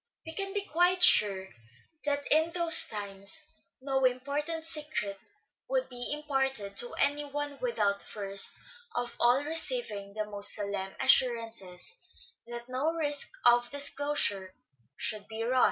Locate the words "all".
9.19-9.43